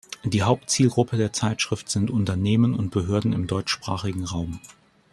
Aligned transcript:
Die 0.23 0.41
Hauptzielgruppe 0.41 1.15
der 1.15 1.31
Zeitschrift 1.31 1.87
sind 1.87 2.09
Unternehmen 2.09 2.73
und 2.73 2.89
Behörden 2.89 3.33
im 3.33 3.45
deutschsprachigen 3.45 4.23
Raum. 4.23 4.59